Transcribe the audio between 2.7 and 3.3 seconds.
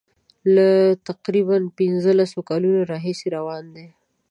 راهیسي